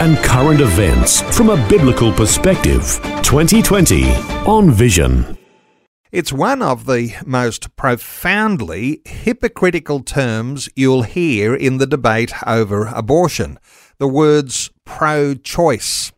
and 0.00 0.16
current 0.18 0.60
events 0.60 1.20
from 1.36 1.50
a 1.50 1.68
biblical 1.68 2.12
perspective. 2.12 3.00
2020 3.22 4.10
on 4.46 4.70
Vision. 4.70 5.38
It's 6.10 6.32
one 6.32 6.62
of 6.62 6.86
the 6.86 7.14
most 7.26 7.74
profoundly 7.76 9.02
hypocritical 9.04 10.00
terms 10.00 10.68
you'll 10.76 11.02
hear 11.02 11.54
in 11.54 11.78
the 11.78 11.86
debate 11.86 12.32
over 12.46 12.86
abortion 12.86 13.58
the 13.98 14.08
words 14.08 14.70
pro 14.84 15.34
choice. 15.34 16.12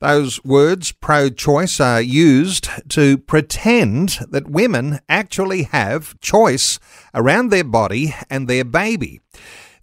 Those 0.00 0.42
words, 0.44 0.92
pro 0.92 1.28
choice, 1.28 1.80
are 1.80 2.00
used 2.00 2.68
to 2.90 3.18
pretend 3.18 4.18
that 4.30 4.48
women 4.48 5.00
actually 5.08 5.64
have 5.64 6.18
choice 6.20 6.78
around 7.14 7.48
their 7.48 7.64
body 7.64 8.14
and 8.30 8.46
their 8.46 8.64
baby. 8.64 9.20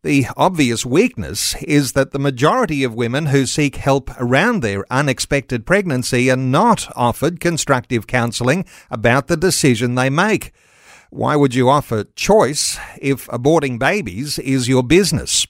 The 0.05 0.27
obvious 0.37 0.85
weakness 0.85 1.55
is 1.63 1.93
that 1.93 2.11
the 2.11 2.19
majority 2.19 2.83
of 2.83 2.93
women 2.93 3.25
who 3.25 3.47
seek 3.47 3.77
help 3.77 4.11
around 4.19 4.61
their 4.61 4.85
unexpected 4.93 5.65
pregnancy 5.65 6.29
are 6.29 6.35
not 6.35 6.95
offered 6.95 7.39
constructive 7.39 8.05
counselling 8.05 8.65
about 8.91 9.25
the 9.25 9.35
decision 9.35 9.95
they 9.95 10.11
make. 10.11 10.51
Why 11.09 11.35
would 11.35 11.55
you 11.55 11.71
offer 11.71 12.03
choice 12.15 12.77
if 13.01 13.25
aborting 13.29 13.79
babies 13.79 14.37
is 14.37 14.67
your 14.67 14.83
business? 14.83 15.47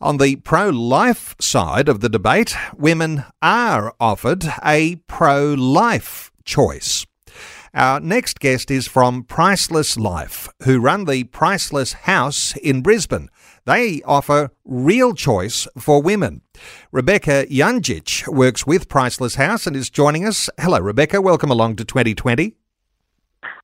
On 0.00 0.18
the 0.18 0.36
pro 0.36 0.68
life 0.68 1.34
side 1.40 1.88
of 1.88 1.98
the 1.98 2.08
debate, 2.08 2.54
women 2.76 3.24
are 3.42 3.92
offered 3.98 4.44
a 4.64 4.94
pro 5.08 5.54
life 5.54 6.30
choice. 6.44 7.04
Our 7.74 8.00
next 8.00 8.40
guest 8.40 8.70
is 8.70 8.88
from 8.88 9.24
Priceless 9.24 9.98
Life, 9.98 10.48
who 10.62 10.80
run 10.80 11.04
the 11.04 11.24
Priceless 11.24 11.92
House 11.92 12.56
in 12.56 12.80
Brisbane. 12.80 13.28
They 13.66 14.00
offer 14.06 14.50
real 14.64 15.12
choice 15.12 15.68
for 15.78 16.00
women. 16.00 16.40
Rebecca 16.92 17.44
Junjic 17.50 18.26
works 18.26 18.66
with 18.66 18.88
Priceless 18.88 19.34
House 19.34 19.66
and 19.66 19.76
is 19.76 19.90
joining 19.90 20.24
us. 20.24 20.48
Hello, 20.58 20.78
Rebecca. 20.78 21.20
Welcome 21.20 21.50
along 21.50 21.76
to 21.76 21.84
2020. 21.84 22.54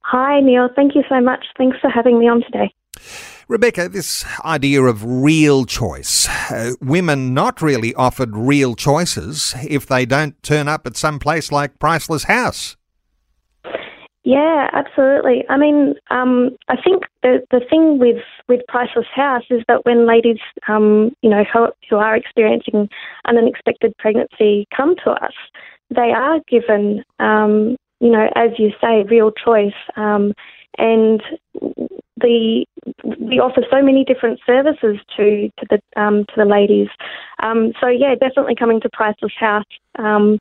Hi, 0.03 0.41
Neil. 0.41 0.69
Thank 0.77 0.95
you 0.95 1.03
so 1.09 1.21
much. 1.23 1.47
Thanks 1.57 1.79
for 1.81 1.89
having 1.89 2.19
me 2.19 2.29
on 2.29 2.43
today. 2.43 2.75
Rebecca, 3.49 3.89
this 3.89 4.25
idea 4.45 4.83
of 4.83 5.05
real 5.05 5.65
choice, 5.65 6.29
uh, 6.51 6.73
women 6.81 7.33
not 7.33 7.63
really 7.63 7.95
offered 7.95 8.37
real 8.37 8.75
choices 8.75 9.55
if 9.69 9.87
they 9.87 10.05
don't 10.05 10.43
turn 10.43 10.69
up 10.69 10.87
at 10.87 10.97
some 10.97 11.19
place 11.19 11.51
like 11.51 11.79
Priceless 11.79 12.25
House. 12.25 12.77
Yeah, 14.25 14.71
absolutely. 14.73 15.45
I 15.51 15.59
mean, 15.59 15.95
um, 16.11 16.57
I 16.69 16.77
think 16.83 17.03
the 17.23 17.47
the 17.51 17.61
thing 17.69 17.99
with 17.99 18.23
with 18.49 18.63
Priceless 18.69 19.07
House 19.15 19.45
is 19.51 19.63
that 19.69 19.85
when 19.85 20.07
ladies, 20.07 20.39
um, 20.67 21.15
you 21.21 21.29
know, 21.29 21.45
who, 21.53 21.69
who 21.91 21.97
are 21.97 22.17
experiencing 22.17 22.89
an 23.27 23.37
unexpected 23.37 23.95
pregnancy 23.99 24.67
come 24.75 24.97
to 25.05 25.11
us, 25.11 25.35
they 25.95 26.11
are 26.17 26.41
given, 26.49 27.05
um, 27.21 27.77
you 28.01 28.11
know, 28.11 28.31
as 28.35 28.53
you 28.59 28.71
say, 28.81 29.03
real 29.03 29.31
choice, 29.31 29.75
um, 29.97 30.33
and 30.79 31.23
the 32.17 32.65
we 33.21 33.39
offer 33.41 33.63
so 33.71 33.83
many 33.83 34.05
different 34.05 34.41
services 34.47 34.97
to 35.19 35.51
to 35.59 35.67
the 35.69 36.01
um, 36.01 36.25
to 36.29 36.35
the 36.37 36.47
ladies. 36.47 36.89
Um, 37.43 37.73
so 37.79 37.89
yeah, 37.89 38.15
definitely 38.15 38.55
coming 38.55 38.81
to 38.81 38.89
Priceless 38.91 39.35
House. 39.39 39.67
Um, 39.99 40.39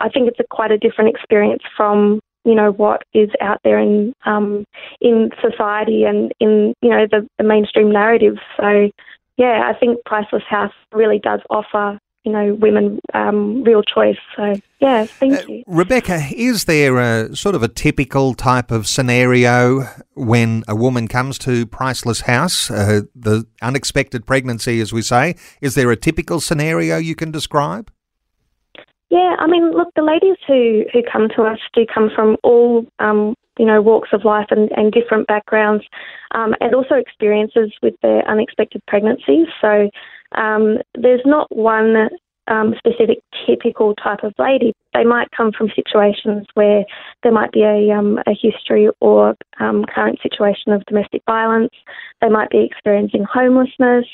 I 0.00 0.08
think 0.08 0.28
it's 0.28 0.40
a 0.40 0.44
quite 0.50 0.70
a 0.72 0.78
different 0.78 1.14
experience 1.14 1.62
from 1.76 2.20
you 2.44 2.54
know 2.54 2.72
what 2.72 3.02
is 3.14 3.30
out 3.40 3.60
there 3.64 3.78
in 3.78 4.14
um, 4.24 4.64
in 5.00 5.30
society 5.40 6.04
and 6.04 6.32
in 6.40 6.74
you 6.80 6.90
know 6.90 7.06
the, 7.10 7.26
the 7.38 7.44
mainstream 7.44 7.90
narrative. 7.92 8.36
So 8.56 8.90
yeah, 9.36 9.70
I 9.72 9.78
think 9.78 10.04
Priceless 10.04 10.42
House 10.48 10.72
really 10.92 11.18
does 11.18 11.40
offer 11.50 11.98
you 12.24 12.32
know 12.32 12.54
women 12.54 13.00
um, 13.14 13.62
real 13.64 13.82
choice. 13.82 14.18
So 14.36 14.54
yeah, 14.80 15.04
thank 15.04 15.38
uh, 15.38 15.42
you, 15.48 15.64
Rebecca. 15.66 16.20
Is 16.34 16.64
there 16.64 16.98
a 16.98 17.34
sort 17.36 17.54
of 17.54 17.62
a 17.62 17.68
typical 17.68 18.34
type 18.34 18.70
of 18.70 18.86
scenario 18.86 19.82
when 20.14 20.62
a 20.68 20.74
woman 20.74 21.08
comes 21.08 21.38
to 21.40 21.66
Priceless 21.66 22.22
House, 22.22 22.70
uh, 22.70 23.02
the 23.14 23.46
unexpected 23.62 24.26
pregnancy, 24.26 24.80
as 24.80 24.92
we 24.92 25.02
say? 25.02 25.36
Is 25.60 25.74
there 25.74 25.90
a 25.90 25.96
typical 25.96 26.40
scenario 26.40 26.96
you 26.96 27.14
can 27.14 27.30
describe? 27.30 27.90
Yeah, 29.10 29.34
I 29.38 29.48
mean, 29.48 29.72
look, 29.72 29.88
the 29.96 30.02
ladies 30.02 30.36
who, 30.46 30.84
who 30.92 31.02
come 31.02 31.28
to 31.36 31.42
us 31.42 31.58
do 31.74 31.84
come 31.92 32.10
from 32.14 32.36
all, 32.44 32.86
um, 33.00 33.34
you 33.58 33.66
know, 33.66 33.82
walks 33.82 34.10
of 34.12 34.24
life 34.24 34.46
and, 34.50 34.70
and 34.76 34.92
different 34.92 35.26
backgrounds 35.26 35.84
um, 36.30 36.54
and 36.60 36.74
also 36.74 36.94
experiences 36.94 37.72
with 37.82 37.94
their 38.02 38.26
unexpected 38.28 38.80
pregnancies. 38.86 39.48
So 39.60 39.90
um, 40.36 40.78
there's 40.94 41.22
not 41.24 41.54
one 41.54 42.08
um, 42.50 42.74
specific 42.76 43.18
typical 43.46 43.94
type 43.94 44.22
of 44.22 44.34
lady. 44.38 44.74
They 44.92 45.04
might 45.04 45.28
come 45.30 45.52
from 45.56 45.70
situations 45.74 46.46
where 46.54 46.84
there 47.22 47.32
might 47.32 47.52
be 47.52 47.62
a, 47.62 47.90
um, 47.96 48.18
a 48.26 48.32
history 48.32 48.88
or 49.00 49.36
um, 49.60 49.84
current 49.84 50.18
situation 50.22 50.72
of 50.72 50.84
domestic 50.86 51.22
violence. 51.26 51.72
They 52.20 52.28
might 52.28 52.50
be 52.50 52.68
experiencing 52.70 53.24
homelessness. 53.32 54.04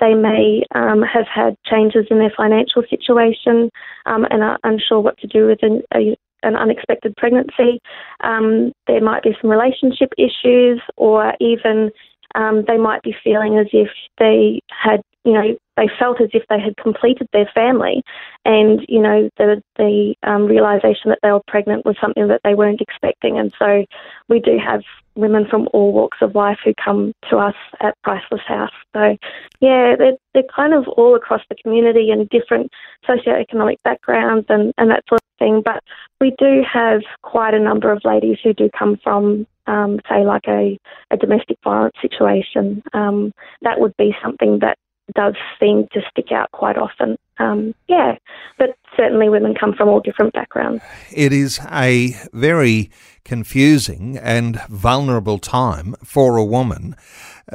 They 0.00 0.14
may 0.14 0.62
um, 0.74 1.02
have 1.02 1.26
had 1.26 1.56
changes 1.64 2.06
in 2.10 2.18
their 2.18 2.32
financial 2.36 2.82
situation 2.88 3.70
um, 4.06 4.26
and 4.30 4.42
are 4.42 4.58
unsure 4.62 5.00
what 5.00 5.18
to 5.18 5.26
do 5.26 5.46
with 5.46 5.58
an, 5.62 5.82
a, 5.94 6.16
an 6.42 6.54
unexpected 6.56 7.16
pregnancy. 7.16 7.80
Um, 8.22 8.72
there 8.86 9.00
might 9.00 9.22
be 9.22 9.36
some 9.40 9.50
relationship 9.50 10.10
issues, 10.18 10.80
or 10.96 11.32
even 11.40 11.90
they 12.34 12.76
might 12.76 13.02
be 13.02 13.14
feeling 13.24 13.58
as 13.58 13.66
if 13.72 13.88
they 14.18 14.60
had, 14.70 15.02
you 15.24 15.32
know, 15.32 15.56
they 15.78 15.88
felt 15.98 16.20
as 16.20 16.30
if 16.34 16.42
they 16.48 16.60
had 16.60 16.76
completed 16.76 17.28
their 17.32 17.48
family, 17.54 18.02
and 18.44 18.84
you 18.88 19.00
know 19.00 19.30
the 19.38 19.62
the 19.76 20.14
um, 20.24 20.46
realization 20.46 21.10
that 21.10 21.20
they 21.22 21.30
were 21.30 21.42
pregnant 21.46 21.86
was 21.86 21.96
something 22.00 22.28
that 22.28 22.40
they 22.42 22.54
weren't 22.54 22.80
expecting. 22.80 23.38
And 23.38 23.54
so 23.58 23.84
we 24.28 24.40
do 24.40 24.58
have 24.58 24.82
women 25.14 25.46
from 25.48 25.68
all 25.72 25.92
walks 25.92 26.18
of 26.20 26.34
life 26.34 26.58
who 26.64 26.72
come 26.82 27.12
to 27.30 27.36
us 27.36 27.54
at 27.80 28.00
Priceless 28.02 28.42
House. 28.46 28.72
So 28.94 29.16
yeah, 29.60 29.94
they're 29.96 30.16
they're 30.34 30.42
kind 30.54 30.74
of 30.74 30.88
all 30.88 31.14
across 31.14 31.42
the 31.48 31.56
community 31.56 32.10
and 32.10 32.28
different 32.28 32.72
socioeconomic 33.08 33.76
backgrounds 33.84 34.46
and 34.48 34.72
and 34.78 34.90
that 34.90 35.04
sort 35.08 35.20
of 35.20 35.38
thing. 35.38 35.62
But 35.64 35.84
we 36.20 36.34
do 36.38 36.62
have 36.72 37.02
quite 37.22 37.54
a 37.54 37.60
number 37.60 37.92
of 37.92 38.04
ladies 38.04 38.38
who 38.42 38.52
do 38.52 38.68
come 38.76 38.98
from 39.02 39.46
um, 39.68 40.00
say 40.08 40.24
like 40.24 40.44
a, 40.48 40.78
a 41.10 41.16
domestic 41.16 41.58
violence 41.62 41.94
situation, 42.00 42.82
um, 42.94 43.32
that 43.62 43.78
would 43.78 43.96
be 43.96 44.12
something 44.22 44.58
that 44.60 44.78
does 45.14 45.34
seem 45.60 45.86
to 45.92 46.00
stick 46.10 46.32
out 46.32 46.50
quite 46.52 46.76
often. 46.76 47.16
Um, 47.38 47.74
yeah, 47.88 48.16
but 48.58 48.76
certainly 48.96 49.28
women 49.28 49.54
come 49.54 49.72
from 49.74 49.88
all 49.88 50.00
different 50.00 50.32
backgrounds. 50.32 50.82
It 51.14 51.32
is 51.32 51.60
a 51.70 52.14
very 52.32 52.90
confusing 53.24 54.18
and 54.18 54.60
vulnerable 54.68 55.38
time 55.38 55.94
for 56.02 56.36
a 56.36 56.44
woman. 56.44 56.96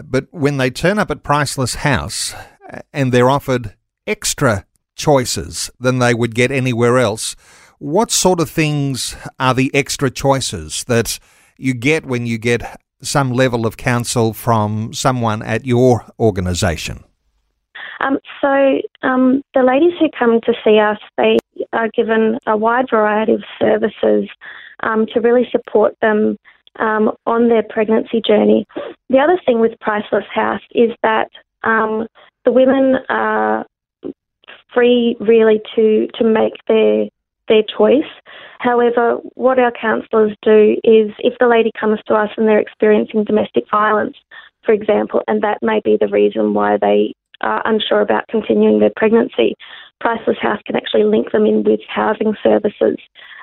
But 0.04 0.28
when 0.32 0.58
they 0.58 0.70
turn 0.70 1.00
up 1.00 1.12
at 1.12 1.24
Priceless 1.24 1.76
House 1.76 2.34
uh, 2.72 2.80
and 2.94 3.12
they're 3.12 3.30
offered 3.30 3.76
extra 4.08 4.66
choices 4.96 5.70
than 5.80 6.00
they 6.00 6.14
would 6.14 6.36
get 6.36 6.52
anywhere 6.52 6.98
else, 6.98 7.36
what 7.80 8.12
sort 8.12 8.40
of 8.40 8.50
things 8.50 9.16
are 9.40 9.54
the 9.54 9.74
extra 9.74 10.10
choices 10.10 10.86
that 10.86 11.20
you 11.64 11.74
get 11.74 12.06
when 12.06 12.26
you 12.28 12.38
get 12.38 12.62
some 13.02 13.32
level 13.32 13.66
of 13.66 13.78
counsel 13.78 14.34
from 14.34 14.94
someone 14.94 15.42
at 15.42 15.66
your 15.66 16.06
organisation? 16.20 17.04
Um, 18.00 18.20
so 18.42 18.82
um, 19.02 19.44
the 19.54 19.64
ladies 19.64 19.94
who 20.00 20.10
come 20.18 20.42
to 20.42 20.54
see 20.64 20.78
us, 20.80 20.98
they 21.18 21.38
are 21.72 21.90
given 21.90 22.38
a 22.46 22.58
wide 22.58 22.88
variety 22.90 23.34
of 23.34 23.44
services 23.60 24.30
um, 24.82 25.06
to 25.14 25.22
really 25.22 25.48
support 25.52 25.96
them 26.02 26.38
um, 26.80 27.12
on 27.26 27.50
their 27.50 27.64
pregnancy 27.64 28.22
journey. 28.26 28.66
The 29.10 29.20
other 29.20 29.40
thing 29.46 29.60
with 29.60 29.80
Priceless 29.80 30.26
House 30.34 30.62
is 30.72 30.92
that 31.02 31.30
um, 31.64 32.08
the 32.46 32.52
women 32.52 32.98
are 33.10 33.66
free 34.74 35.16
really 35.20 35.62
to, 35.76 36.08
to 36.16 36.24
make 36.24 36.54
their 36.68 37.06
their 37.48 37.64
choice. 37.64 38.10
However, 38.60 39.18
what 39.36 39.60
our 39.60 39.72
counsellors 39.72 40.36
do 40.42 40.78
is 40.84 41.12
if 41.20 41.34
the 41.40 41.48
lady 41.48 41.72
comes 41.80 42.00
to 42.08 42.14
us 42.16 42.30
and 42.38 42.48
they're 42.48 42.60
experiencing 42.60 43.24
domestic 43.24 43.66
violence, 43.70 44.16
for 44.64 44.74
example, 44.74 45.22
and 45.28 45.42
that 45.44 45.60
may 45.62 45.82
be 45.84 45.98
the 46.00 46.08
reason 46.08 46.54
why 46.54 46.78
they 46.78 47.14
are 47.42 47.62
unsure 47.66 48.02
about 48.02 48.28
continuing 48.30 48.80
their 48.80 48.94
pregnancy, 48.96 49.56
Priceless 50.00 50.38
House 50.42 50.62
can 50.66 50.76
actually 50.76 51.04
link 51.04 51.32
them 51.32 51.46
in 51.46 51.64
with 51.64 51.82
housing 51.88 52.34
services 52.42 52.98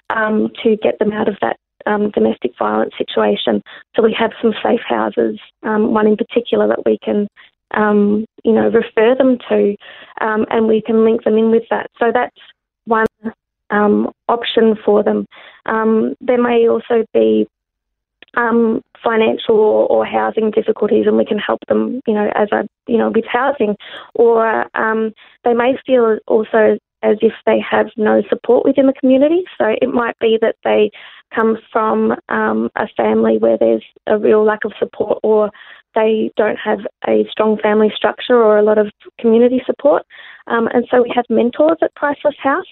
um, 0.08 0.50
to 0.62 0.76
get 0.82 0.98
them 0.98 1.12
out 1.12 1.28
of 1.28 1.36
that 1.40 1.56
um, 1.86 2.10
domestic 2.10 2.52
violence 2.58 2.92
situation. 2.96 3.62
So 3.94 4.02
we 4.02 4.14
have 4.18 4.32
some 4.40 4.52
safe 4.62 4.80
houses, 4.86 5.38
um, 5.62 5.92
one 5.92 6.06
in 6.06 6.16
particular 6.16 6.68
that 6.68 6.84
we 6.84 6.98
can, 7.02 7.28
um, 7.74 8.24
you 8.44 8.52
know, 8.52 8.68
refer 8.68 9.14
them 9.14 9.38
to, 9.48 9.76
um, 10.20 10.46
and 10.50 10.66
we 10.66 10.82
can 10.82 11.04
link 11.04 11.24
them 11.24 11.36
in 11.36 11.50
with 11.50 11.64
that. 11.70 11.90
So 11.98 12.10
that's 12.12 12.36
one 12.84 13.06
um, 13.70 14.10
option 14.28 14.76
for 14.84 15.02
them. 15.02 15.26
Um, 15.66 16.14
there 16.20 16.42
may 16.42 16.68
also 16.68 17.04
be 17.12 17.46
um, 18.36 18.82
financial 19.02 19.56
or, 19.56 19.86
or, 19.88 20.06
housing 20.06 20.50
difficulties, 20.50 21.06
and 21.06 21.16
we 21.16 21.24
can 21.24 21.38
help 21.38 21.60
them, 21.68 22.00
you 22.06 22.14
know, 22.14 22.30
as 22.36 22.48
a 22.52 22.68
you 22.86 22.96
know 22.96 23.10
with 23.12 23.24
housing, 23.26 23.76
or 24.14 24.66
um, 24.76 25.12
they 25.44 25.52
may 25.52 25.76
feel 25.84 26.18
also 26.28 26.78
as 27.02 27.16
if 27.22 27.32
they 27.46 27.58
have 27.58 27.86
no 27.96 28.22
support 28.28 28.64
within 28.64 28.86
the 28.86 28.92
community. 28.92 29.42
So 29.58 29.74
it 29.80 29.88
might 29.88 30.18
be 30.20 30.38
that 30.42 30.56
they 30.64 30.90
come 31.34 31.56
from 31.72 32.14
um, 32.28 32.70
a 32.76 32.86
family 32.96 33.38
where 33.38 33.56
there's 33.58 33.84
a 34.06 34.18
real 34.18 34.44
lack 34.44 34.64
of 34.64 34.72
support, 34.78 35.18
or 35.22 35.50
they 35.94 36.30
don't 36.36 36.58
have 36.58 36.80
a 37.08 37.26
strong 37.30 37.58
family 37.58 37.92
structure 37.94 38.36
or 38.36 38.58
a 38.58 38.62
lot 38.62 38.78
of 38.78 38.92
community 39.18 39.62
support. 39.66 40.04
Um, 40.46 40.68
and 40.72 40.86
so 40.90 41.02
we 41.02 41.12
have 41.14 41.24
mentors 41.28 41.78
at 41.82 41.94
Priceless 41.94 42.36
House. 42.42 42.66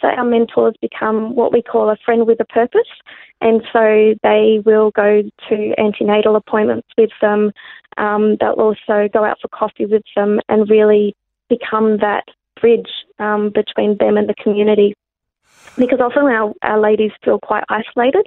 So 0.00 0.08
our 0.08 0.24
mentors 0.24 0.74
become 0.80 1.34
what 1.34 1.52
we 1.52 1.62
call 1.62 1.90
a 1.90 1.96
friend 2.04 2.26
with 2.26 2.40
a 2.40 2.44
purpose. 2.44 2.88
And 3.40 3.62
so 3.72 4.14
they 4.22 4.60
will 4.64 4.90
go 4.92 5.22
to 5.48 5.74
antenatal 5.78 6.36
appointments 6.36 6.88
with 6.96 7.10
them. 7.20 7.52
Um, 7.98 8.36
they'll 8.40 8.52
also 8.52 9.08
go 9.12 9.24
out 9.24 9.38
for 9.40 9.48
coffee 9.48 9.86
with 9.86 10.02
them 10.16 10.40
and 10.48 10.68
really 10.68 11.14
become 11.48 11.98
that 11.98 12.24
bridge 12.60 12.90
um, 13.18 13.50
between 13.54 13.96
them 13.98 14.16
and 14.16 14.28
the 14.28 14.34
community. 14.34 14.94
Because 15.76 16.00
often 16.00 16.24
our, 16.24 16.54
our 16.62 16.80
ladies 16.80 17.12
feel 17.24 17.38
quite 17.38 17.64
isolated. 17.68 18.26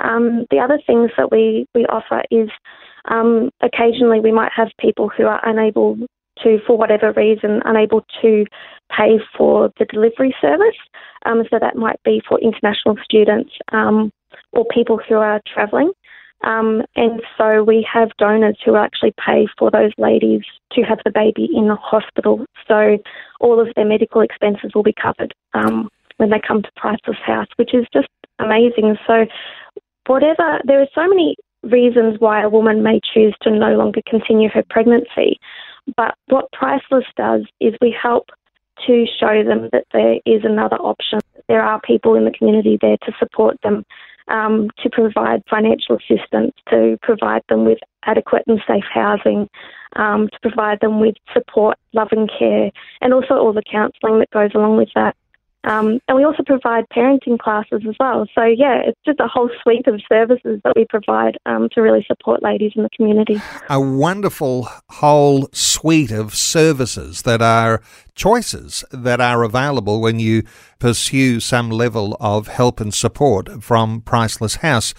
Um, 0.00 0.46
the 0.50 0.58
other 0.58 0.78
things 0.86 1.10
that 1.16 1.30
we, 1.30 1.66
we 1.74 1.86
offer 1.86 2.22
is 2.30 2.48
um, 3.06 3.50
occasionally 3.60 4.20
we 4.20 4.32
might 4.32 4.52
have 4.54 4.68
people 4.80 5.08
who 5.08 5.24
are 5.26 5.40
unable 5.46 5.98
to, 6.42 6.58
for 6.66 6.76
whatever 6.76 7.12
reason, 7.12 7.60
unable 7.64 8.04
to 8.22 8.44
pay 8.96 9.18
for 9.36 9.70
the 9.78 9.84
delivery 9.86 10.34
service. 10.40 10.76
Um, 11.26 11.44
so 11.50 11.58
that 11.58 11.76
might 11.76 12.02
be 12.04 12.22
for 12.28 12.38
international 12.40 12.96
students 13.02 13.52
um, 13.72 14.12
or 14.52 14.64
people 14.66 15.00
who 15.08 15.16
are 15.16 15.40
travelling. 15.52 15.92
Um, 16.42 16.82
and 16.94 17.22
so 17.38 17.64
we 17.64 17.86
have 17.90 18.10
donors 18.18 18.58
who 18.64 18.76
actually 18.76 19.14
pay 19.24 19.46
for 19.58 19.70
those 19.70 19.92
ladies 19.96 20.42
to 20.72 20.82
have 20.82 20.98
the 21.04 21.10
baby 21.10 21.48
in 21.54 21.68
the 21.68 21.76
hospital. 21.76 22.44
So 22.68 22.98
all 23.40 23.60
of 23.60 23.68
their 23.74 23.86
medical 23.86 24.20
expenses 24.20 24.72
will 24.74 24.82
be 24.82 24.94
covered 25.00 25.32
um, 25.54 25.88
when 26.18 26.30
they 26.30 26.40
come 26.46 26.62
to 26.62 26.68
Priceless 26.76 27.16
House, 27.24 27.48
which 27.56 27.72
is 27.72 27.86
just 27.92 28.08
amazing. 28.38 28.96
So 29.06 29.24
whatever, 30.06 30.60
there 30.64 30.80
are 30.80 30.88
so 30.94 31.08
many 31.08 31.36
reasons 31.62 32.16
why 32.18 32.42
a 32.42 32.48
woman 32.48 32.82
may 32.82 33.00
choose 33.12 33.34
to 33.42 33.50
no 33.50 33.74
longer 33.74 34.00
continue 34.06 34.50
her 34.50 34.64
pregnancy. 34.68 35.38
But 35.96 36.14
what 36.28 36.50
Priceless 36.52 37.04
does 37.16 37.42
is 37.60 37.74
we 37.80 37.94
help 38.00 38.30
to 38.86 39.06
show 39.20 39.44
them 39.44 39.68
that 39.72 39.84
there 39.92 40.14
is 40.26 40.44
another 40.44 40.76
option. 40.76 41.20
There 41.48 41.62
are 41.62 41.80
people 41.80 42.14
in 42.14 42.24
the 42.24 42.30
community 42.30 42.78
there 42.80 42.96
to 43.04 43.12
support 43.18 43.56
them, 43.62 43.84
um, 44.28 44.70
to 44.82 44.90
provide 44.90 45.42
financial 45.48 45.96
assistance, 45.96 46.52
to 46.70 46.98
provide 47.02 47.42
them 47.48 47.64
with 47.64 47.78
adequate 48.04 48.44
and 48.46 48.60
safe 48.66 48.84
housing, 48.92 49.48
um, 49.96 50.28
to 50.28 50.38
provide 50.40 50.80
them 50.80 51.00
with 51.00 51.14
support, 51.32 51.78
love 51.92 52.08
and 52.10 52.30
care, 52.38 52.70
and 53.00 53.14
also 53.14 53.34
all 53.34 53.52
the 53.52 53.62
counselling 53.70 54.18
that 54.18 54.30
goes 54.30 54.50
along 54.54 54.76
with 54.76 54.88
that. 54.94 55.14
Um, 55.64 55.98
and 56.08 56.16
we 56.16 56.24
also 56.24 56.42
provide 56.44 56.84
parenting 56.94 57.38
classes 57.38 57.82
as 57.88 57.94
well. 57.98 58.26
So, 58.34 58.44
yeah, 58.44 58.82
it's 58.86 59.00
just 59.04 59.20
a 59.20 59.26
whole 59.26 59.50
suite 59.62 59.86
of 59.86 60.00
services 60.10 60.60
that 60.64 60.74
we 60.76 60.86
provide 60.88 61.38
um, 61.46 61.68
to 61.72 61.80
really 61.80 62.04
support 62.06 62.42
ladies 62.42 62.72
in 62.76 62.82
the 62.82 62.90
community. 62.90 63.40
A 63.68 63.80
wonderful 63.80 64.68
whole 64.90 65.48
suite 65.52 66.10
of 66.10 66.34
services 66.34 67.22
that 67.22 67.40
are 67.40 67.82
choices 68.14 68.84
that 68.90 69.20
are 69.20 69.42
available 69.42 70.00
when 70.00 70.18
you 70.18 70.42
pursue 70.78 71.40
some 71.40 71.70
level 71.70 72.16
of 72.20 72.48
help 72.48 72.80
and 72.80 72.94
support 72.94 73.62
from 73.62 74.00
Priceless 74.00 74.56
House. 74.56 74.94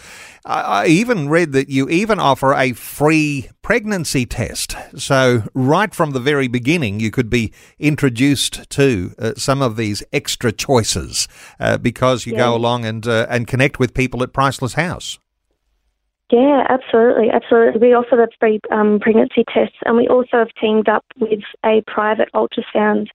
I 0.46 0.88
even 0.88 1.30
read 1.30 1.54
that 1.54 1.70
you 1.70 1.90
even 1.90 2.20
offer 2.20 2.54
a 2.54 2.74
free 2.74 3.50
pregnancy 3.62 4.26
test. 4.26 4.76
So, 4.96 5.44
right 5.54 5.94
from 5.94 6.12
the 6.12 6.20
very 6.20 6.48
beginning, 6.48 7.00
you 7.00 7.10
could 7.10 7.30
be 7.30 7.52
introduced 7.80 8.70
to 8.72 9.16
uh, 9.18 9.34
some 9.38 9.62
of 9.62 9.76
these 9.76 10.04
extra 10.14 10.52
choices 10.52 11.28
uh, 11.60 11.78
because 11.78 12.26
you 12.26 12.34
yeah. 12.34 12.40
go 12.40 12.56
along 12.56 12.86
and 12.86 13.08
uh, 13.08 13.26
and 13.30 13.48
connect 13.48 13.80
with 13.80 13.94
people 13.94 14.22
at 14.22 14.34
Priceless 14.34 14.74
House. 14.74 15.18
Yeah, 16.32 16.66
absolutely, 16.70 17.30
absolutely. 17.30 17.88
We 17.88 17.94
offer 17.94 18.16
the 18.16 18.28
free 18.40 18.60
um, 18.72 19.00
pregnancy 19.00 19.44
tests, 19.54 19.78
and 19.86 19.96
we 19.96 20.08
also 20.08 20.38
have 20.38 20.50
teamed 20.60 20.90
up 20.90 21.06
with 21.20 21.42
a 21.64 21.84
private 21.86 22.30
ultrasound 22.34 23.08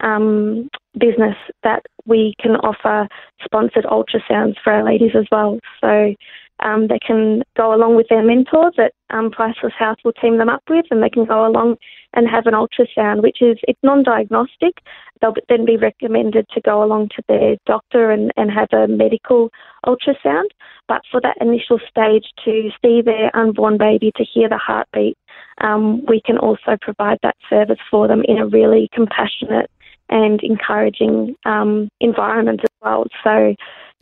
um, 0.00 0.68
business 0.98 1.36
that 1.62 1.82
we 2.06 2.34
can 2.40 2.52
offer 2.56 3.06
sponsored 3.44 3.84
ultrasounds 3.84 4.54
for 4.62 4.72
our 4.72 4.84
ladies 4.84 5.12
as 5.14 5.26
well. 5.30 5.58
So 5.80 6.14
um, 6.60 6.88
they 6.88 6.98
can 6.98 7.42
go 7.56 7.74
along 7.74 7.96
with 7.96 8.06
their 8.08 8.22
mentor 8.22 8.70
that 8.76 8.92
um, 9.10 9.30
Priceless 9.30 9.72
House 9.78 9.98
will 10.04 10.12
team 10.12 10.38
them 10.38 10.48
up 10.48 10.62
with, 10.68 10.86
and 10.90 11.02
they 11.02 11.10
can 11.10 11.24
go 11.24 11.46
along 11.46 11.76
and 12.14 12.28
have 12.28 12.46
an 12.46 12.54
ultrasound, 12.54 13.22
which 13.22 13.38
is 13.42 13.58
it's 13.66 13.78
non-diagnostic. 13.82 14.78
They'll 15.20 15.34
then 15.48 15.64
be 15.64 15.76
recommended 15.76 16.46
to 16.54 16.60
go 16.60 16.82
along 16.82 17.08
to 17.16 17.22
their 17.28 17.56
doctor 17.66 18.10
and, 18.10 18.30
and 18.36 18.50
have 18.50 18.68
a 18.72 18.86
medical 18.86 19.50
ultrasound. 19.86 20.48
But 20.86 21.02
for 21.10 21.20
that 21.22 21.36
initial 21.40 21.80
stage 21.88 22.26
to 22.44 22.70
see 22.82 23.02
their 23.02 23.34
unborn 23.36 23.78
baby, 23.78 24.12
to 24.16 24.24
hear 24.24 24.48
the 24.48 24.58
heartbeat, 24.58 25.18
um, 25.60 26.04
we 26.06 26.20
can 26.24 26.38
also 26.38 26.76
provide 26.80 27.18
that 27.22 27.36
service 27.50 27.78
for 27.90 28.06
them 28.06 28.22
in 28.26 28.38
a 28.38 28.46
really 28.46 28.88
compassionate 28.92 29.70
and 30.08 30.40
encouraging 30.42 31.34
um, 31.46 31.88
environment 32.00 32.60
as 32.62 32.70
well. 32.82 33.04
So, 33.24 33.54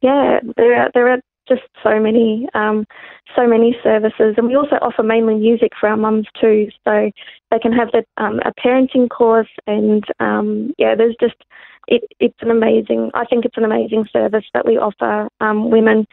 yeah, 0.03 0.41
there 0.57 0.83
are, 0.83 0.91
there 0.93 1.09
are 1.13 1.21
just 1.49 1.63
so 1.83 1.99
many 2.01 2.49
um, 2.55 2.87
so 3.37 3.47
many 3.47 3.77
services, 3.83 4.35
and 4.37 4.47
we 4.47 4.57
also 4.57 4.77
offer 4.77 5.03
mainly 5.03 5.35
music 5.35 5.73
for 5.79 5.89
our 5.89 5.97
mums 5.97 6.27
too. 6.41 6.69
So 6.85 7.11
they 7.51 7.59
can 7.59 7.73
have 7.73 7.89
the, 7.93 8.05
um, 8.23 8.41
a 8.45 8.53
parenting 8.61 9.09
course, 9.09 9.49
and 9.67 10.05
um, 10.21 10.73
yeah, 10.79 10.95
there's 10.95 11.17
just 11.21 11.37
it, 11.89 12.03
it's 12.21 12.39
an 12.41 12.51
amazing. 12.51 13.11
I 13.15 13.25
think 13.25 13.45
it's 13.45 13.57
an 13.57 13.65
amazing 13.65 14.07
service 14.13 14.45
that 14.55 14.67
we 14.67 14.77
offer 14.79 15.29
um, 15.41 15.71
women. 15.71 16.07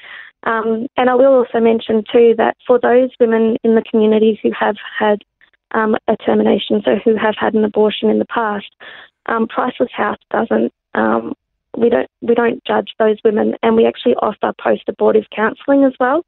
Um, 0.43 0.87
and 0.95 1.09
I 1.09 1.15
will 1.15 1.33
also 1.33 1.59
mention 1.59 2.03
too 2.11 2.33
that 2.37 2.55
for 2.65 2.79
those 2.79 3.09
women 3.19 3.57
in 3.63 3.75
the 3.75 3.83
community 3.83 4.39
who 4.41 4.51
have 4.57 4.77
had 4.97 5.19
um, 5.71 5.95
a 6.07 6.15
termination, 6.17 6.81
so 6.83 6.95
who 7.03 7.15
have 7.17 7.35
had 7.37 7.53
an 7.53 7.65
abortion 7.65 8.09
in 8.09 8.19
the 8.19 8.25
past, 8.25 8.67
Priceless 9.49 9.91
House 9.93 10.17
doesn't 10.31 10.73
we 11.77 11.89
don't 11.89 12.07
we 12.21 12.35
don't 12.35 12.63
judge 12.65 12.91
those 12.99 13.17
women, 13.23 13.55
and 13.63 13.75
we 13.75 13.85
actually 13.85 14.15
offer 14.15 14.53
post 14.61 14.83
abortive 14.87 15.25
counselling 15.35 15.83
as 15.83 15.93
well. 15.99 16.23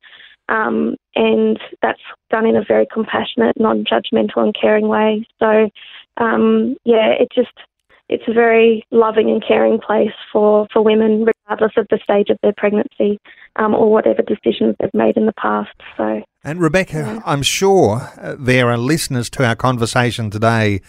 Um, 0.50 0.96
and 1.16 1.60
that's 1.82 2.02
done 2.30 2.46
in 2.46 2.58
a 2.58 2.64
very 2.68 2.86
compassionate, 2.92 3.58
non-judgmental, 3.58 4.38
and 4.38 4.56
caring 4.60 4.88
way. 4.90 5.26
So, 5.40 5.70
um, 6.18 6.76
yeah, 6.84 7.14
it 7.18 7.30
just 7.34 7.54
it's 8.12 8.24
a 8.28 8.34
very 8.34 8.84
loving 8.92 9.30
and 9.30 9.42
caring 9.46 9.80
place 9.80 10.12
for, 10.34 10.68
for 10.74 10.82
women, 10.82 11.26
regardless 11.26 11.72
of 11.78 11.88
the 11.90 11.98
stage 12.04 12.30
of 12.30 12.38
their 12.44 12.54
pregnancy 12.58 13.18
um, 13.56 13.74
or 13.74 13.90
whatever 13.90 14.22
decisions 14.22 14.76
they've 14.80 14.94
made 14.94 15.16
in 15.16 15.26
the 15.26 15.34
past. 15.34 15.70
So, 15.96 16.22
and 16.44 16.60
Rebecca, 16.60 16.98
yeah. 16.98 17.20
I'm 17.26 17.42
sure 17.42 18.12
uh, 18.20 18.36
there 18.38 18.70
are 18.70 18.78
listeners 18.78 19.30
to 19.32 19.46
our 19.46 19.56
conversation 19.56 20.30
today 20.30 20.82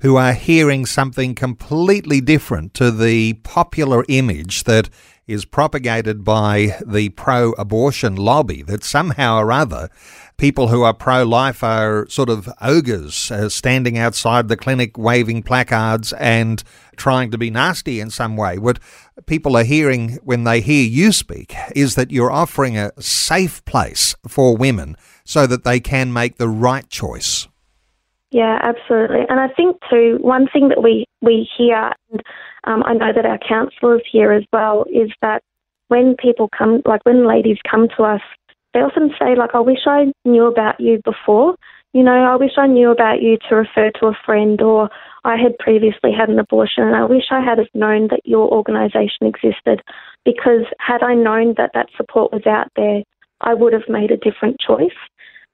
who 0.00 0.16
are 0.16 0.32
hearing 0.32 0.86
something 0.86 1.34
completely 1.34 2.20
different 2.20 2.72
to 2.74 2.90
the 2.90 3.32
popular 3.42 4.04
image 4.08 4.64
that 4.64 4.88
is 5.26 5.44
propagated 5.44 6.24
by 6.24 6.78
the 6.86 7.10
pro 7.10 7.52
abortion 7.52 8.16
lobby 8.16 8.62
that 8.62 8.82
somehow 8.82 9.38
or 9.38 9.52
other 9.52 9.90
people 10.38 10.68
who 10.68 10.82
are 10.82 10.94
pro 10.94 11.24
life 11.24 11.64
are 11.64 12.08
sort 12.08 12.30
of 12.30 12.48
ogres 12.60 13.30
uh, 13.32 13.48
standing 13.48 13.98
outside 13.98 14.46
the 14.46 14.56
clinic 14.56 14.96
waving 14.96 15.42
placards 15.42 16.12
and 16.14 16.62
trying 16.96 17.30
to 17.30 17.36
be 17.36 17.50
nasty 17.50 17.98
in 17.98 18.08
some 18.08 18.36
way. 18.36 18.56
What 18.56 18.78
people 19.26 19.56
are 19.56 19.64
hearing 19.64 20.18
when 20.22 20.44
they 20.44 20.60
hear 20.60 20.88
you 20.88 21.10
speak 21.10 21.54
is 21.74 21.96
that 21.96 22.12
you're 22.12 22.30
offering 22.30 22.78
a 22.78 22.92
safe 23.02 23.64
place 23.64 24.14
for 24.28 24.56
women 24.56 24.96
so 25.24 25.44
that 25.48 25.64
they 25.64 25.80
can 25.80 26.12
make 26.12 26.36
the 26.36 26.48
right 26.48 26.88
choice. 26.88 27.47
Yeah, 28.30 28.58
absolutely. 28.62 29.24
And 29.28 29.40
I 29.40 29.48
think 29.48 29.78
too, 29.90 30.18
one 30.20 30.48
thing 30.52 30.68
that 30.68 30.82
we 30.82 31.06
we 31.22 31.48
hear, 31.56 31.92
and 32.10 32.22
um, 32.64 32.82
I 32.84 32.92
know 32.94 33.12
that 33.14 33.24
our 33.24 33.38
counsellors 33.38 34.02
hear 34.10 34.32
as 34.32 34.44
well, 34.52 34.84
is 34.92 35.10
that 35.22 35.42
when 35.88 36.14
people 36.16 36.48
come, 36.56 36.82
like 36.84 37.00
when 37.04 37.26
ladies 37.26 37.56
come 37.70 37.88
to 37.96 38.02
us, 38.04 38.20
they 38.74 38.80
often 38.80 39.10
say 39.18 39.34
like, 39.34 39.54
"I 39.54 39.60
wish 39.60 39.86
I 39.86 40.12
knew 40.24 40.46
about 40.46 40.78
you 40.78 41.00
before." 41.04 41.56
you 41.94 42.02
know, 42.02 42.24
I 42.24 42.36
wish 42.36 42.52
I 42.58 42.66
knew 42.66 42.90
about 42.90 43.22
you 43.22 43.38
to 43.48 43.56
refer 43.56 43.90
to 43.98 44.06
a 44.06 44.18
friend, 44.24 44.60
or 44.60 44.90
I 45.24 45.36
had 45.36 45.58
previously 45.58 46.12
had 46.12 46.28
an 46.28 46.38
abortion 46.38 46.84
and 46.84 46.94
I 46.94 47.04
wish 47.04 47.24
I 47.30 47.40
had 47.40 47.58
known 47.74 48.08
that 48.08 48.20
your 48.24 48.48
organisation 48.52 49.26
existed 49.26 49.82
because 50.24 50.64
had 50.78 51.02
I 51.02 51.14
known 51.14 51.54
that 51.56 51.70
that 51.74 51.88
support 51.96 52.32
was 52.32 52.46
out 52.46 52.68
there, 52.76 53.02
I 53.40 53.54
would 53.54 53.72
have 53.72 53.88
made 53.88 54.10
a 54.10 54.16
different 54.16 54.58
choice. 54.60 54.96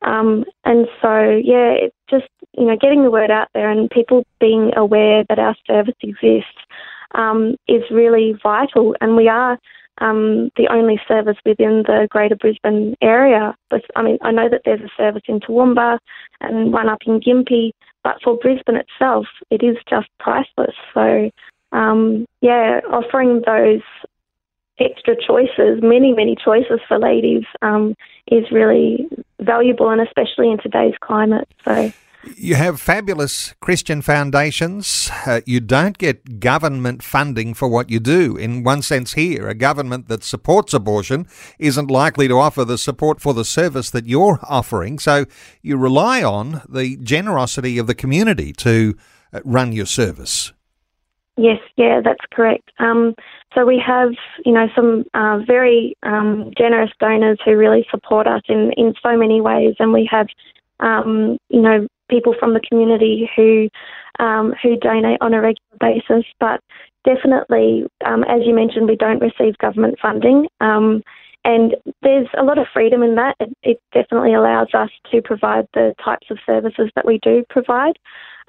Um, 0.02 0.44
and 0.64 0.86
so, 1.00 1.40
yeah, 1.42 1.72
it's 1.72 1.96
just, 2.10 2.28
you 2.56 2.66
know, 2.66 2.76
getting 2.76 3.02
the 3.02 3.10
word 3.10 3.30
out 3.30 3.48
there 3.54 3.70
and 3.70 3.90
people 3.90 4.26
being 4.40 4.70
aware 4.76 5.24
that 5.28 5.38
our 5.38 5.56
service 5.66 5.94
exists 6.02 6.58
um, 7.14 7.56
is 7.68 7.82
really 7.90 8.34
vital. 8.42 8.94
And 9.00 9.16
we 9.16 9.28
are 9.28 9.58
um, 9.98 10.50
the 10.56 10.68
only 10.70 11.00
service 11.06 11.36
within 11.44 11.84
the 11.86 12.08
Greater 12.10 12.36
Brisbane 12.36 12.96
area. 13.00 13.54
But 13.70 13.82
I 13.96 14.02
mean, 14.02 14.18
I 14.22 14.32
know 14.32 14.48
that 14.50 14.62
there's 14.64 14.80
a 14.80 14.90
service 14.96 15.22
in 15.26 15.40
Toowoomba 15.40 15.98
and 16.40 16.72
one 16.72 16.88
up 16.88 17.00
in 17.06 17.20
Gympie, 17.20 17.72
but 18.02 18.16
for 18.22 18.36
Brisbane 18.36 18.76
itself, 18.76 19.26
it 19.50 19.62
is 19.62 19.76
just 19.88 20.08
priceless. 20.18 20.74
So, 20.92 21.30
um, 21.72 22.26
yeah, 22.40 22.80
offering 22.90 23.42
those 23.46 23.82
extra 24.78 25.14
choices, 25.16 25.80
many, 25.82 26.12
many 26.12 26.36
choices 26.36 26.80
for 26.88 26.98
ladies, 26.98 27.44
um, 27.62 27.94
is 28.30 28.44
really 28.50 29.08
valuable, 29.44 29.90
and 29.90 30.00
especially 30.00 30.50
in 30.50 30.58
today's 30.58 30.94
climate. 31.00 31.48
So. 31.64 31.92
You 32.36 32.54
have 32.54 32.80
fabulous 32.80 33.54
Christian 33.60 34.00
foundations. 34.00 35.10
Uh, 35.26 35.42
you 35.44 35.60
don't 35.60 35.98
get 35.98 36.40
government 36.40 37.02
funding 37.02 37.54
for 37.54 37.68
what 37.68 37.90
you 37.90 38.00
do. 38.00 38.36
In 38.36 38.62
one 38.62 38.82
sense, 38.82 39.12
here, 39.12 39.46
a 39.48 39.54
government 39.54 40.08
that 40.08 40.24
supports 40.24 40.72
abortion 40.72 41.26
isn't 41.58 41.90
likely 41.90 42.26
to 42.28 42.38
offer 42.38 42.64
the 42.64 42.78
support 42.78 43.20
for 43.20 43.34
the 43.34 43.44
service 43.44 43.90
that 43.90 44.06
you're 44.06 44.40
offering. 44.42 44.98
So 44.98 45.26
you 45.62 45.76
rely 45.76 46.22
on 46.22 46.62
the 46.68 46.96
generosity 46.96 47.78
of 47.78 47.86
the 47.86 47.94
community 47.94 48.52
to 48.54 48.96
uh, 49.32 49.40
run 49.44 49.72
your 49.72 49.86
service. 49.86 50.52
Yes, 51.36 51.58
yeah, 51.76 52.00
that's 52.02 52.24
correct. 52.32 52.70
Um, 52.78 53.14
so 53.54 53.64
we 53.64 53.82
have, 53.84 54.10
you 54.44 54.52
know, 54.52 54.66
some 54.74 55.04
uh, 55.14 55.38
very 55.46 55.96
um, 56.02 56.50
generous 56.56 56.90
donors 56.98 57.38
who 57.44 57.56
really 57.56 57.86
support 57.90 58.26
us 58.26 58.42
in, 58.48 58.72
in 58.76 58.94
so 59.02 59.16
many 59.16 59.40
ways, 59.40 59.74
and 59.78 59.92
we 59.92 60.08
have, 60.10 60.26
um, 60.80 61.38
you 61.48 61.60
know, 61.60 61.86
people 62.10 62.34
from 62.38 62.54
the 62.54 62.60
community 62.60 63.30
who 63.36 63.68
um, 64.18 64.54
who 64.62 64.76
donate 64.76 65.18
on 65.20 65.34
a 65.34 65.40
regular 65.40 65.78
basis. 65.80 66.24
But 66.40 66.60
definitely, 67.04 67.86
um, 68.04 68.24
as 68.24 68.40
you 68.44 68.54
mentioned, 68.54 68.88
we 68.88 68.96
don't 68.96 69.20
receive 69.20 69.58
government 69.58 69.98
funding. 70.00 70.48
Um, 70.60 71.02
and 71.44 71.76
there's 72.02 72.28
a 72.38 72.42
lot 72.42 72.58
of 72.58 72.66
freedom 72.72 73.02
in 73.02 73.16
that. 73.16 73.36
It, 73.40 73.52
it, 73.62 73.80
definitely 73.92 74.34
allows 74.34 74.68
us 74.72 74.88
to 75.12 75.20
provide 75.20 75.66
the 75.74 75.94
types 76.02 76.26
of 76.30 76.38
services 76.46 76.90
that 76.96 77.04
we 77.04 77.18
do 77.22 77.44
provide. 77.50 77.98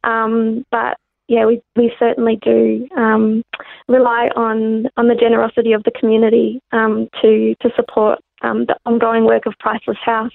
Um, 0.03 0.65
but 0.71 0.97
yeah, 1.27 1.45
we, 1.45 1.61
we 1.75 1.91
certainly 1.97 2.37
do 2.41 2.87
um, 2.95 3.43
rely 3.87 4.29
on 4.35 4.87
on 4.97 5.07
the 5.07 5.15
generosity 5.15 5.73
of 5.73 5.83
the 5.83 5.91
community 5.91 6.61
um, 6.71 7.07
to 7.21 7.55
to 7.61 7.69
support 7.75 8.19
um, 8.41 8.65
the 8.65 8.75
ongoing 8.85 9.25
work 9.25 9.45
of 9.45 9.53
Priceless 9.59 9.97
House, 10.03 10.33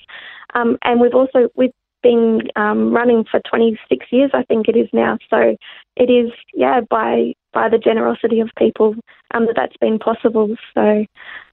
um, 0.54 0.78
and 0.82 1.00
we've 1.00 1.14
also 1.14 1.49
we've 1.54 1.73
been 2.02 2.40
um, 2.56 2.94
running 2.94 3.25
for 3.30 3.40
26 3.50 4.06
years, 4.11 4.30
I 4.32 4.42
think 4.44 4.68
it 4.68 4.76
is 4.76 4.88
now. 4.92 5.18
So 5.28 5.54
it 5.97 6.11
is 6.11 6.32
yeah 6.54 6.80
by 6.88 7.35
by 7.52 7.68
the 7.68 7.78
generosity 7.78 8.40
of 8.40 8.49
people 8.56 8.94
um, 9.32 9.47
that 9.47 9.54
that's 9.56 9.76
been 9.76 9.99
possible. 9.99 10.54
So 10.75 11.04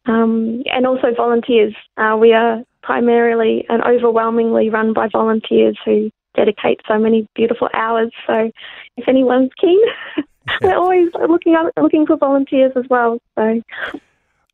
and 0.08 0.88
also 0.88 1.08
volunteers. 1.16 1.74
Uh, 1.98 2.16
we 2.20 2.34
are 2.34 2.64
primarily 2.82 3.66
and 3.68 3.84
overwhelmingly 3.84 4.70
run 4.70 4.94
by 4.94 5.10
volunteers 5.12 5.78
who 5.84 6.10
dedicate 6.38 6.80
so 6.88 6.98
many 6.98 7.28
beautiful 7.36 7.68
hours. 7.74 8.12
So 8.26 8.52
if 8.96 9.08
anyone's 9.08 9.52
keen, 9.60 9.82
we're 10.62 10.78
always 10.78 11.10
looking 11.28 11.56
up, 11.56 11.74
looking 11.82 12.06
for 12.06 12.16
volunteers 12.16 12.72
as 12.78 12.86
well. 12.90 13.20
So. 13.36 13.62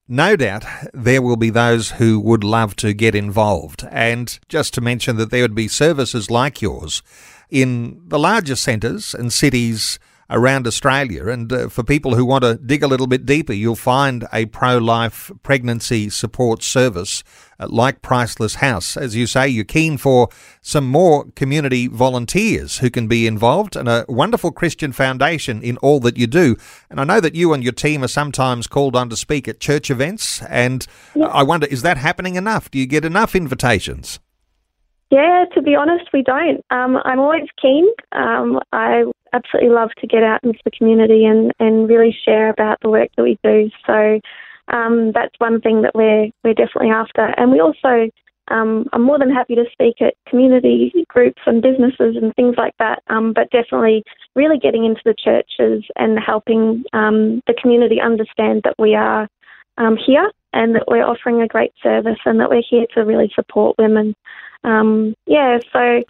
No 0.08 0.36
doubt 0.36 0.66
there 0.94 1.22
will 1.22 1.38
be 1.38 1.50
those 1.50 1.92
who 1.92 2.20
would 2.20 2.44
love 2.44 2.76
to 2.78 2.94
get 2.94 3.16
involved. 3.16 3.86
And 3.92 4.38
just 4.50 4.74
to 4.74 4.82
mention 4.82 5.18
that 5.18 5.30
there 5.30 5.44
would 5.44 5.56
be 5.56 5.68
services 5.68 6.32
like 6.32 6.62
yours 6.62 7.04
in 7.50 8.02
the 8.08 8.20
larger 8.20 8.56
centres 8.56 9.14
and 9.14 9.32
cities 9.32 10.00
around 10.34 10.68
Australia. 10.68 11.28
And 11.28 11.54
uh, 11.54 11.70
for 11.70 11.84
people 11.84 12.16
who 12.16 12.26
want 12.26 12.44
to 12.44 12.56
dig 12.56 12.84
a 12.84 12.88
little 12.88 13.08
bit 13.08 13.26
deeper, 13.26 13.54
you'll 13.54 13.76
find 13.76 14.28
a 14.34 14.48
pro 14.48 14.78
life 14.80 15.32
pregnancy 15.44 16.10
support 16.10 16.64
service 16.64 17.24
uh, 17.60 17.68
like 17.70 18.02
Priceless 18.02 18.56
House. 18.56 18.98
As 18.98 19.16
you 19.16 19.28
say, 19.28 19.48
you're 19.48 19.64
keen 19.64 19.98
for 19.98 20.30
some 20.62 20.88
more 20.88 21.26
community 21.36 21.88
volunteers 21.88 22.80
who 22.80 22.90
can 22.90 23.08
be 23.08 23.28
involved 23.28 23.76
and 23.76 23.88
a 23.88 24.06
wonderful 24.10 24.52
Christian 24.52 24.92
foundation 24.92 25.62
in 25.62 25.78
all 25.78 26.00
that 26.02 26.18
you 26.18 26.28
do. 26.28 26.58
And 26.90 27.00
I 27.00 27.04
know 27.04 27.20
that 27.20 27.36
you 27.36 27.54
and 27.54 27.64
your 27.64 27.74
team 27.74 28.04
are 28.04 28.08
sometimes 28.08 28.66
called 28.68 28.96
on 28.96 29.10
to 29.10 29.16
speak 29.16 29.48
at 29.48 29.60
church 29.60 29.92
events. 29.92 30.42
And 30.44 30.86
I 31.16 31.44
wonder, 31.44 31.68
is 31.68 31.84
that 31.84 31.98
happening 31.98 32.36
enough? 32.36 32.72
Do 32.72 32.80
you 32.80 32.88
get 32.88 33.06
enough 33.06 33.36
invitations? 33.36 34.20
Yeah, 35.12 35.46
to 35.54 35.62
be 35.62 35.76
honest, 35.76 36.10
we 36.12 36.24
don't. 36.24 36.66
Um, 36.72 36.98
I'm 37.06 37.20
always 37.20 37.48
keen. 37.62 37.86
Um, 38.14 38.60
I 38.72 39.04
absolutely 39.34 39.72
love 39.72 39.90
to 40.00 40.08
get 40.08 40.24
out 40.24 40.44
into 40.44 40.60
the 40.64 40.72
community 40.72 41.26
and, 41.26 41.52
and 41.60 41.90
really 41.90 42.16
share 42.26 42.50
about 42.50 42.80
the 42.82 42.90
work 42.90 43.10
that 43.16 43.24
we 43.24 43.38
do. 43.44 43.70
So 43.86 44.20
um, 44.70 45.12
that's 45.14 45.36
one 45.40 45.62
thing 45.62 45.82
that 45.82 45.96
we're 45.96 46.30
we're 46.44 46.54
definitely 46.54 46.92
after. 46.92 47.34
And 47.38 47.52
we 47.52 47.60
also 47.60 48.10
um, 48.50 48.88
I'm 48.92 49.02
more 49.02 49.18
than 49.18 49.30
happy 49.30 49.56
to 49.56 49.64
speak 49.72 50.02
at 50.02 50.16
community 50.28 50.92
groups 51.08 51.42
and 51.46 51.62
businesses 51.62 52.18
and 52.22 52.36
things 52.36 52.56
like 52.58 52.74
that. 52.78 53.02
Um, 53.08 53.34
but 53.34 53.50
definitely, 53.52 54.04
really 54.36 54.58
getting 54.58 54.86
into 54.86 55.02
the 55.06 55.16
churches 55.18 55.84
and 55.96 56.20
helping 56.20 56.84
um, 56.94 57.42
the 57.48 57.56
community 57.62 58.02
understand 58.02 58.62
that 58.64 58.76
we 58.78 58.96
are 58.96 59.30
um, 59.78 59.98
here 59.98 60.30
and 60.52 60.76
that 60.76 60.84
we're 60.88 61.06
offering 61.06 61.42
a 61.42 61.48
great 61.48 61.72
service 61.82 62.20
and 62.26 62.40
that 62.40 62.50
we're 62.50 62.64
here 62.70 62.86
to 62.94 63.02
really 63.02 63.32
support 63.36 63.78
women 63.78 64.14
um, 64.64 65.16
yeah, 65.26 65.60
so 65.72 66.04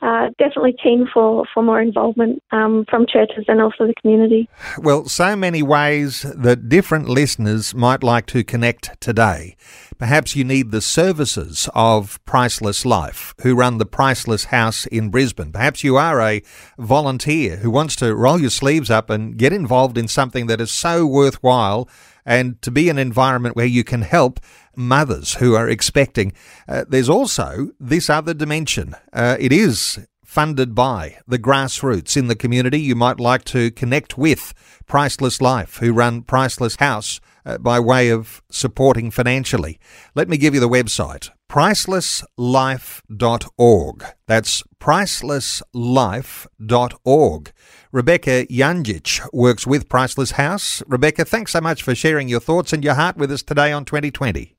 uh, 0.00 0.28
definitely 0.38 0.74
keen 0.80 1.08
for, 1.12 1.44
for 1.52 1.62
more 1.62 1.80
involvement 1.80 2.42
um, 2.52 2.84
from 2.88 3.06
churches 3.06 3.44
and 3.48 3.60
also 3.60 3.86
the 3.86 3.94
community. 4.00 4.48
Well, 4.78 5.08
so 5.08 5.34
many 5.34 5.62
ways 5.62 6.22
that 6.22 6.68
different 6.68 7.08
listeners 7.08 7.74
might 7.74 8.02
like 8.04 8.26
to 8.26 8.44
connect 8.44 9.00
today. 9.00 9.56
Perhaps 9.98 10.36
you 10.36 10.44
need 10.44 10.70
the 10.70 10.80
services 10.80 11.68
of 11.74 12.24
Priceless 12.24 12.86
Life, 12.86 13.34
who 13.42 13.56
run 13.56 13.78
the 13.78 13.86
Priceless 13.86 14.44
House 14.44 14.86
in 14.86 15.10
Brisbane. 15.10 15.50
Perhaps 15.50 15.82
you 15.82 15.96
are 15.96 16.20
a 16.20 16.42
volunteer 16.78 17.56
who 17.56 17.70
wants 17.70 17.96
to 17.96 18.14
roll 18.14 18.40
your 18.40 18.50
sleeves 18.50 18.90
up 18.90 19.10
and 19.10 19.36
get 19.36 19.52
involved 19.52 19.98
in 19.98 20.06
something 20.06 20.46
that 20.46 20.60
is 20.60 20.70
so 20.70 21.04
worthwhile 21.04 21.88
and 22.28 22.60
to 22.60 22.70
be 22.70 22.90
an 22.90 22.98
environment 22.98 23.56
where 23.56 23.66
you 23.66 23.82
can 23.82 24.02
help 24.02 24.38
mothers 24.76 25.34
who 25.36 25.54
are 25.54 25.68
expecting. 25.68 26.34
Uh, 26.68 26.84
there's 26.86 27.08
also 27.08 27.70
this 27.80 28.10
other 28.10 28.34
dimension. 28.34 28.94
Uh, 29.14 29.38
it 29.40 29.50
is 29.50 29.98
funded 30.26 30.74
by 30.74 31.16
the 31.26 31.38
grassroots 31.38 32.18
in 32.18 32.28
the 32.28 32.36
community. 32.36 32.78
You 32.78 32.94
might 32.94 33.18
like 33.18 33.44
to 33.44 33.70
connect 33.70 34.18
with 34.18 34.52
Priceless 34.86 35.40
Life, 35.40 35.78
who 35.78 35.94
run 35.94 36.20
Priceless 36.20 36.76
House 36.76 37.18
Uh, 37.48 37.56
by 37.56 37.80
way 37.80 38.10
of 38.10 38.42
supporting 38.50 39.10
financially. 39.10 39.80
Let 40.14 40.28
me 40.28 40.36
give 40.36 40.52
you 40.52 40.60
the 40.60 40.68
website 40.68 41.30
pricelesslife.org. 41.48 44.04
That's 44.26 44.62
pricelesslife.org. 44.78 47.52
Rebecca 47.90 48.46
Yanjic 48.46 49.32
works 49.32 49.66
with 49.66 49.88
Priceless 49.88 50.32
House. 50.32 50.82
Rebecca, 50.86 51.24
thanks 51.24 51.52
so 51.52 51.62
much 51.62 51.82
for 51.82 51.94
sharing 51.94 52.28
your 52.28 52.40
thoughts 52.40 52.74
and 52.74 52.84
your 52.84 52.92
heart 52.92 53.16
with 53.16 53.32
us 53.32 53.42
today 53.42 53.72
on 53.72 53.86
2020. 53.86 54.54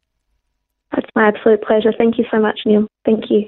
That's 0.91 1.05
my 1.15 1.27
absolute 1.27 1.61
pleasure. 1.61 1.93
Thank 1.95 2.17
you 2.17 2.25
so 2.31 2.39
much, 2.39 2.61
Neil. 2.65 2.87
Thank 3.05 3.25
you. 3.29 3.47